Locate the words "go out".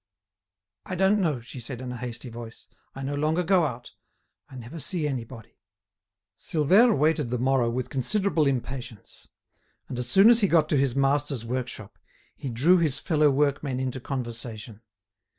3.43-3.91